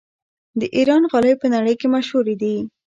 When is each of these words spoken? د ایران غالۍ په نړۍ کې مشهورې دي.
د 0.59 0.61
ایران 0.75 1.03
غالۍ 1.11 1.33
په 1.41 1.47
نړۍ 1.55 1.75
کې 1.79 1.87
مشهورې 1.95 2.35
دي. 2.41 2.55